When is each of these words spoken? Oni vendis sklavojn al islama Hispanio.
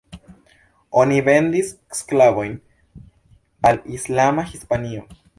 Oni 1.01 1.17
vendis 1.25 1.67
sklavojn 1.97 2.55
al 3.71 3.77
islama 3.99 4.47
Hispanio. 4.55 5.05